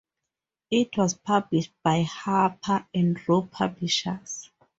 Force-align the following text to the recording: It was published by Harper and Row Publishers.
It 0.71 0.97
was 0.97 1.13
published 1.13 1.73
by 1.83 2.01
Harper 2.01 2.87
and 2.91 3.19
Row 3.29 3.43
Publishers. 3.43 4.49